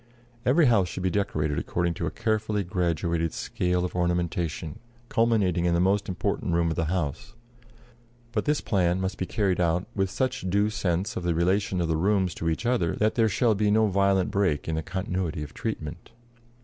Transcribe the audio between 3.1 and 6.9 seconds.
scale of ornamentation culminating in the most important room of the